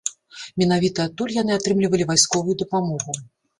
[0.61, 3.11] Менавіта адтуль яны атрымлівалі вайсковую дапамогу.